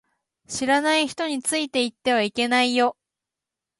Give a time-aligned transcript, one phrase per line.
[0.47, 2.97] 知らない人についていってはいけないよ